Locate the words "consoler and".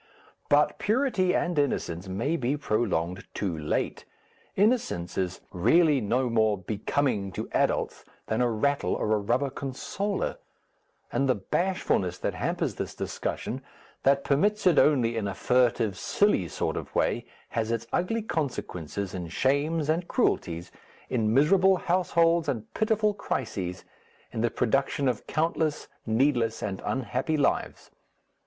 9.51-11.29